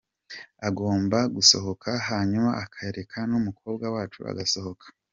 Agomba 0.67 1.17
gusohoka 1.35 1.89
hanyuma 2.09 2.49
akareka 2.63 3.17
n’umukobwa 3.29 3.85
wacu 3.95 4.19
agasohoka. 4.31 4.85